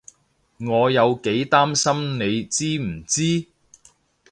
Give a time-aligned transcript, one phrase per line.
[0.57, 3.45] 我有幾擔心你知唔知？